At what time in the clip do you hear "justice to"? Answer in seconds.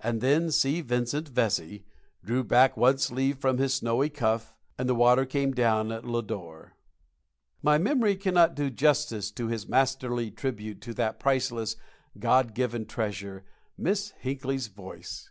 8.68-9.46